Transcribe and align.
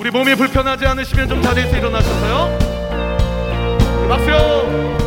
우리 0.00 0.10
몸이 0.10 0.34
불편하지 0.34 0.86
않으시면 0.86 1.28
좀 1.28 1.42
자리에서 1.42 1.76
일어나셔서요. 1.76 2.58
네, 4.00 4.08
박수요. 4.08 4.99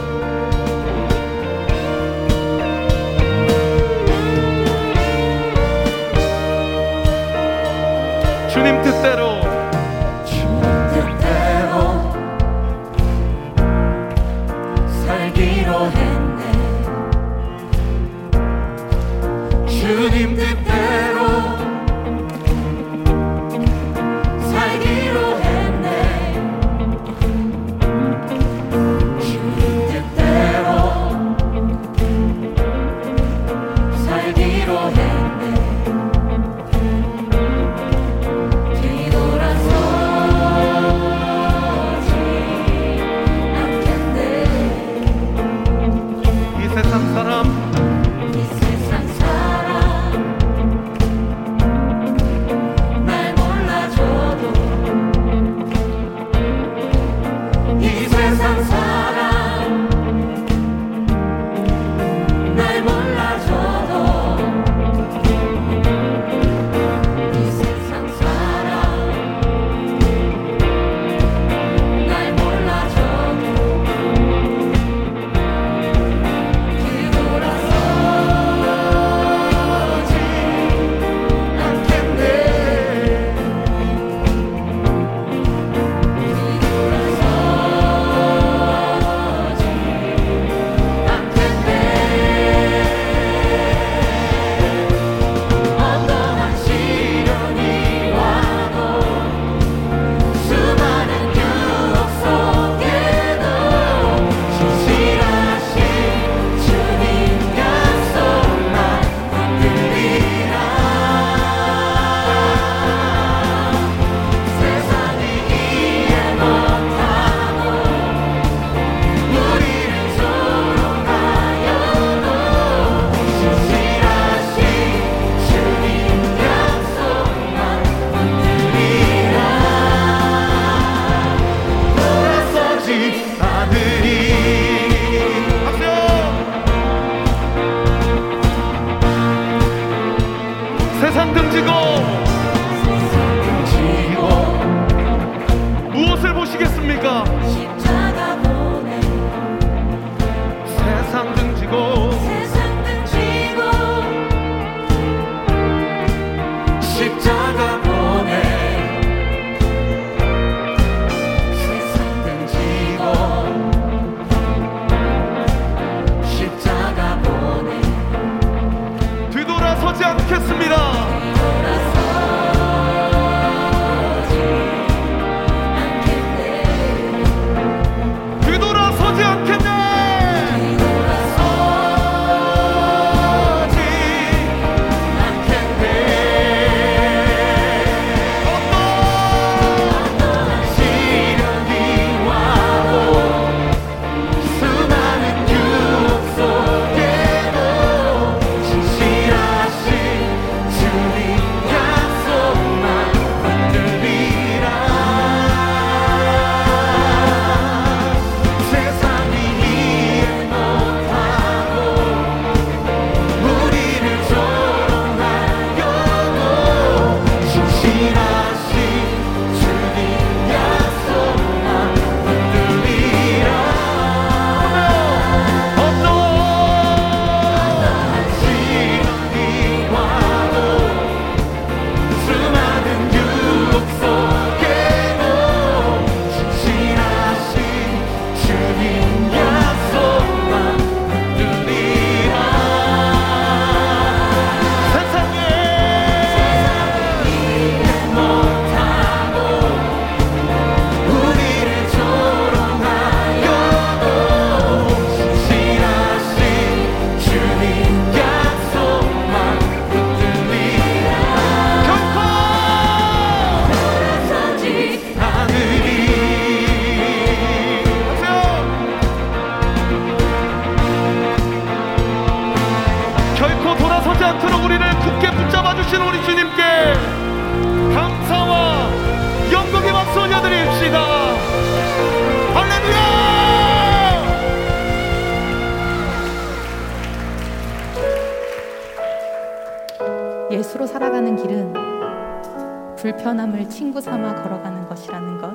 불편함을 292.97 293.69
친구 293.69 293.99
삼아 294.01 294.35
걸어가는 294.43 294.87
것이라는 294.87 295.37
것. 295.39 295.53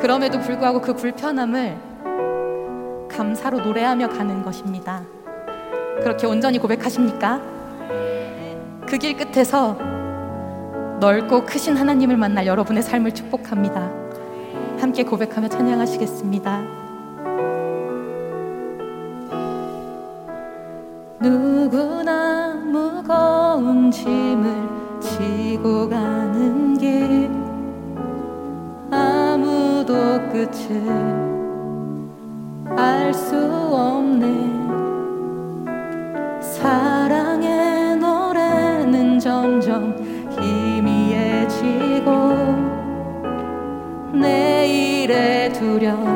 그럼에도 0.00 0.38
불구하고 0.40 0.80
그 0.80 0.94
불편함을 0.94 1.76
감사로 3.10 3.60
노래하며 3.60 4.08
가는 4.08 4.42
것입니다. 4.42 5.02
그렇게 6.02 6.26
온전히 6.26 6.58
고백하십니까? 6.58 7.40
그 8.86 8.98
길 8.98 9.16
끝에서 9.16 9.76
넓고 11.00 11.44
크신 11.44 11.76
하나님을 11.76 12.16
만날 12.16 12.46
여러분의 12.46 12.82
삶을 12.82 13.12
축복합니다. 13.12 13.90
함께 14.80 15.04
고백하며 15.04 15.48
찬양하시겠습니다. 15.48 16.62
누구나 21.20 21.99
짐을 23.90 24.68
지고 25.00 25.88
가는 25.88 26.76
길. 26.78 27.30
아무도 28.90 29.94
끝을 30.30 30.80
알 32.76 33.12
수 33.12 33.36
없네. 33.36 34.26
사랑의 36.40 37.96
노래는 37.96 39.18
점점 39.18 39.96
희미해지고 40.30 42.10
내일의 44.12 45.52
두려움 45.52 46.10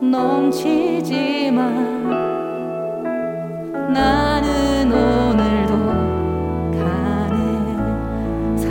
넘치지만 0.00 1.95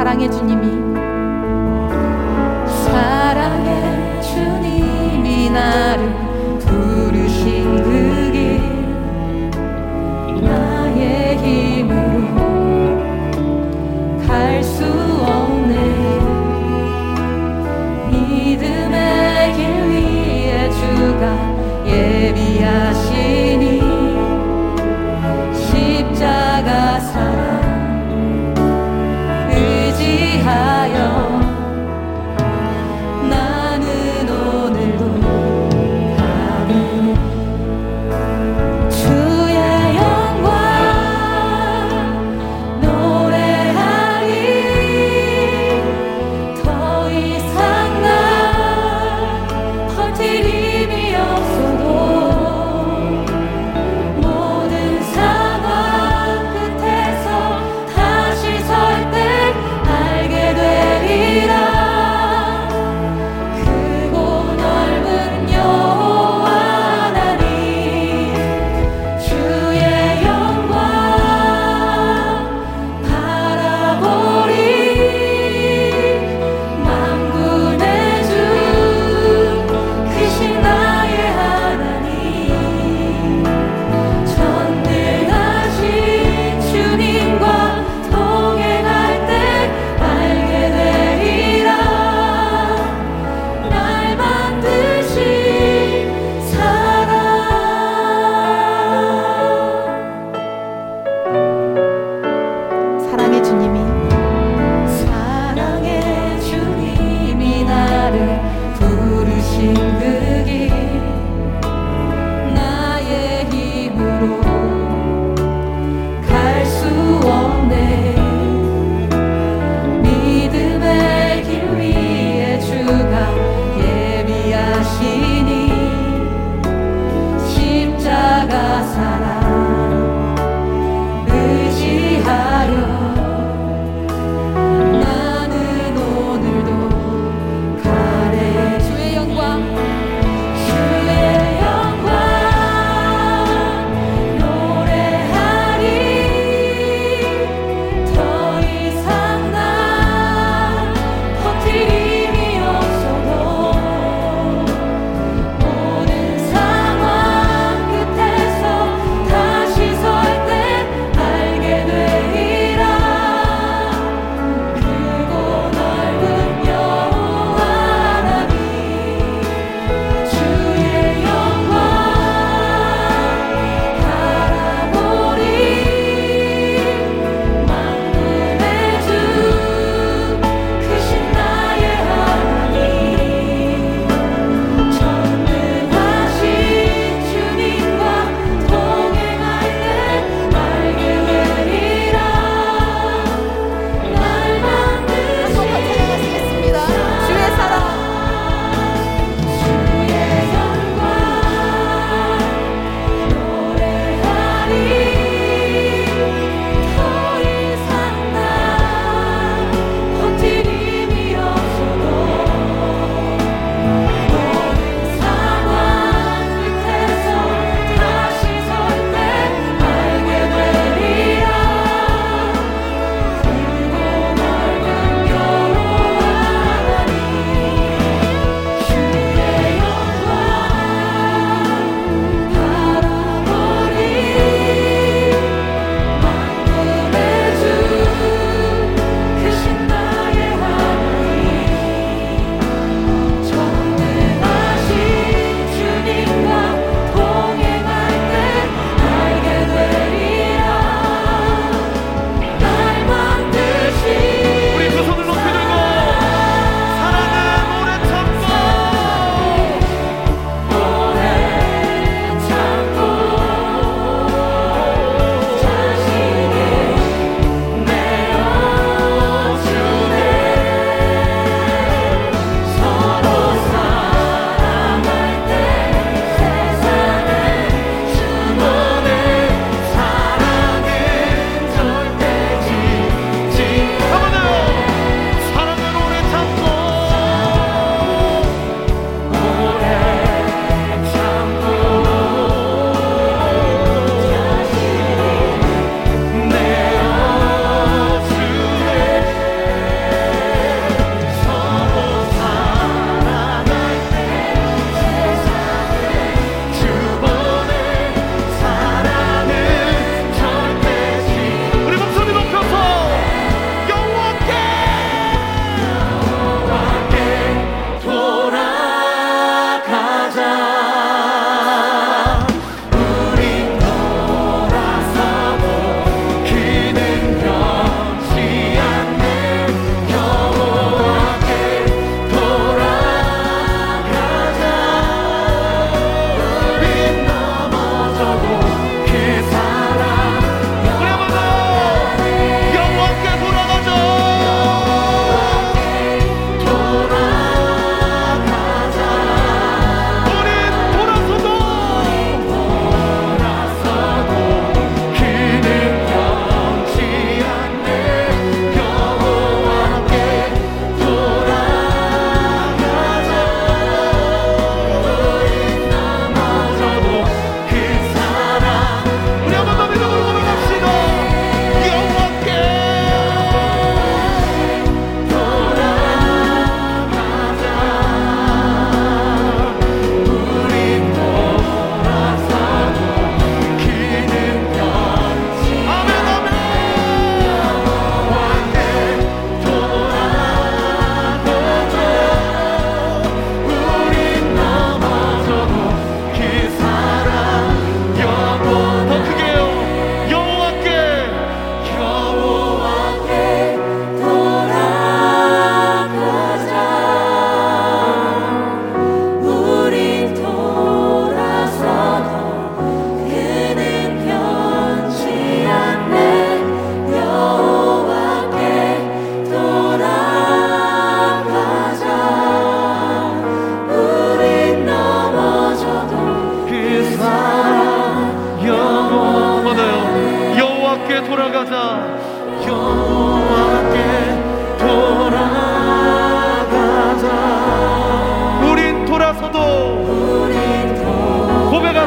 사랑의 0.06 0.30
주님이. 0.32 0.68
사랑의 2.86 4.22
주님이 4.22 5.50
나를 5.50 6.25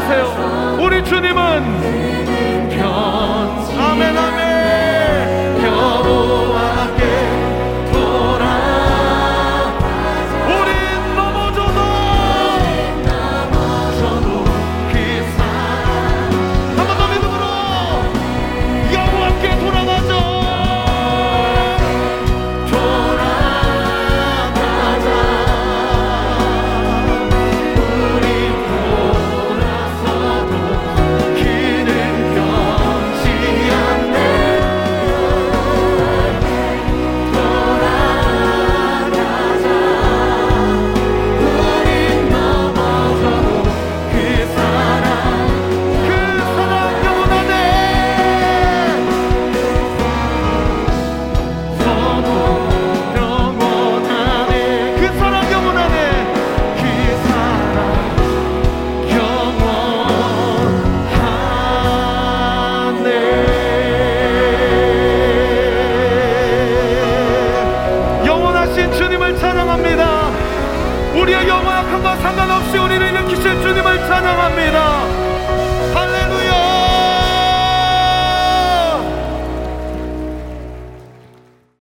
하세요. 0.08 0.78
우리 0.80 1.04
주님은 1.04 2.70